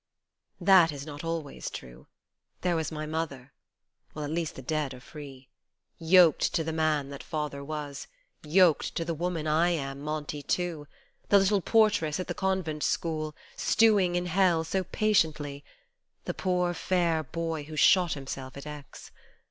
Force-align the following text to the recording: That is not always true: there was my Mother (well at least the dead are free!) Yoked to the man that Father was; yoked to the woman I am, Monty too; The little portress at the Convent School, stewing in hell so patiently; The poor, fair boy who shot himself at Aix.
That 0.59 0.91
is 0.91 1.05
not 1.05 1.23
always 1.23 1.69
true: 1.69 2.07
there 2.61 2.75
was 2.75 2.91
my 2.91 3.05
Mother 3.05 3.53
(well 4.15 4.25
at 4.25 4.31
least 4.31 4.55
the 4.55 4.63
dead 4.63 4.95
are 4.95 4.99
free!) 4.99 5.47
Yoked 6.15 6.55
to 6.55 6.63
the 6.63 6.73
man 6.73 7.09
that 7.09 7.21
Father 7.21 7.63
was; 7.63 8.07
yoked 8.41 8.95
to 8.95 9.05
the 9.05 9.13
woman 9.13 9.45
I 9.45 9.69
am, 9.69 9.99
Monty 10.01 10.41
too; 10.41 10.87
The 11.29 11.37
little 11.37 11.61
portress 11.61 12.19
at 12.19 12.27
the 12.27 12.33
Convent 12.33 12.81
School, 12.81 13.35
stewing 13.55 14.15
in 14.15 14.25
hell 14.25 14.63
so 14.63 14.85
patiently; 14.85 15.63
The 16.25 16.33
poor, 16.33 16.73
fair 16.73 17.21
boy 17.23 17.65
who 17.65 17.75
shot 17.75 18.13
himself 18.13 18.57
at 18.57 18.65
Aix. 18.65 19.11